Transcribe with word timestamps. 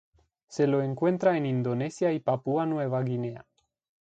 Se 0.47 0.65
lo 0.65 0.81
encuentra 0.81 1.37
en 1.37 1.45
Indonesia 1.45 2.11
y 2.11 2.19
Papúa 2.19 2.65
Nueva 2.65 3.03
Guinea. 3.03 3.45